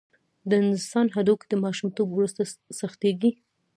[0.49, 2.41] د انسان هډوکي د ماشومتوب وروسته
[2.79, 3.31] سختېږي.